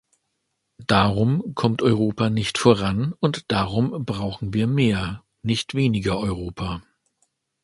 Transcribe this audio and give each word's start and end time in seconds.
Darum 0.87 1.53
kommt 1.53 1.83
Europa 1.83 2.31
nicht 2.31 2.57
voran 2.57 3.13
und 3.19 3.51
darum 3.51 4.03
brauchen 4.03 4.51
wir 4.51 4.65
mehr, 4.65 5.23
nicht 5.43 5.75
weniger 5.75 6.17
Europa. 6.17 6.81